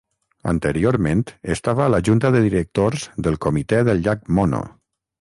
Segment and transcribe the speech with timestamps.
[0.51, 1.21] Anteriorment
[1.57, 4.69] estava a la junta de directors del Comitè del Llac Mono.